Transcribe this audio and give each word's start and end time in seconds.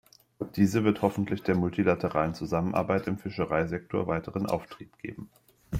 Diese 0.55 0.83
wird 0.83 1.03
hoffentlich 1.03 1.43
der 1.43 1.53
multilateralen 1.55 2.33
Zusammenarbeit 2.33 3.05
im 3.05 3.19
Fischereisektor 3.19 4.07
weiteren 4.07 4.47
Auftrieb 4.47 4.97
geben. 4.97 5.29